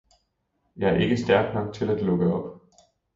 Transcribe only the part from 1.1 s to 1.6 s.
stærk